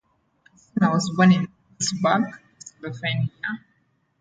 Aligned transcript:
Fusina 0.57 0.89
was 0.91 1.11
born 1.15 1.31
in 1.31 1.47
Pittsburgh, 1.77 2.23
Pennsylvania. 2.81 3.29